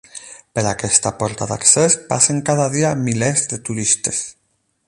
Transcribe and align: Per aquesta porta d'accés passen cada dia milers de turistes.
Per 0.59 0.63
aquesta 0.69 1.11
porta 1.19 1.47
d'accés 1.51 1.99
passen 2.13 2.43
cada 2.51 2.67
dia 2.79 2.97
milers 3.05 3.47
de 3.53 3.63
turistes. 3.69 4.29